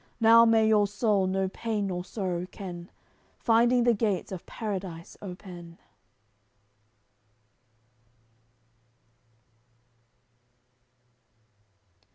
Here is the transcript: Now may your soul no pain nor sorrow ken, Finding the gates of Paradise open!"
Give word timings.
Now 0.19 0.45
may 0.45 0.67
your 0.67 0.87
soul 0.87 1.27
no 1.27 1.47
pain 1.47 1.85
nor 1.85 2.03
sorrow 2.03 2.47
ken, 2.49 2.89
Finding 3.37 3.83
the 3.83 3.93
gates 3.93 4.31
of 4.31 4.43
Paradise 4.47 5.15
open!" 5.21 5.77